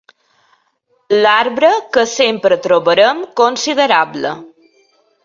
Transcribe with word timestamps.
L'arbre 1.25 1.69
que 1.97 2.05
sempre 2.13 2.57
trobarem 2.63 3.21
considerable. 3.43 4.33